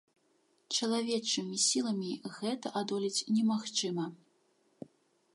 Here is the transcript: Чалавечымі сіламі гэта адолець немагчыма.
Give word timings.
Чалавечымі 0.77 1.57
сіламі 1.65 2.11
гэта 2.37 2.67
адолець 2.81 3.25
немагчыма. 3.35 4.05